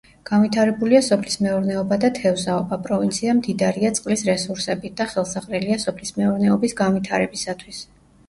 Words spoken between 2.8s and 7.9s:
პროვინცია მდიდარია წყლის რესურსებით და ხელსაყრელია სოფლის მეურნეობის განვითარებისათვის.